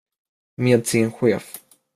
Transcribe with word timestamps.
Med 0.57 0.87
sin 0.87 1.11
chef. 1.11 1.57